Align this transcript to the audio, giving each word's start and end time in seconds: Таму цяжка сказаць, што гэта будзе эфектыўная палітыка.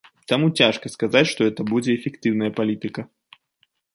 Таму 0.31 0.47
цяжка 0.61 0.89
сказаць, 0.93 1.27
што 1.33 1.39
гэта 1.49 1.61
будзе 1.75 1.91
эфектыўная 1.97 2.51
палітыка. 2.61 3.01